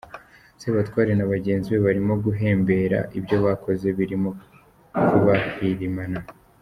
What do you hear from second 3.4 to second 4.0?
bakoze